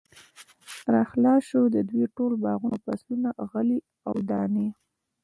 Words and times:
را 0.93 1.01
خلاص 1.11 1.41
شو، 1.49 1.61
د 1.75 1.77
دوی 1.89 2.03
ټول 2.15 2.31
باغونه 2.43 2.75
او 2.79 2.83
فصلونه، 2.85 3.29
غلې 3.51 3.79
او 4.07 4.15
دانې 4.29 4.67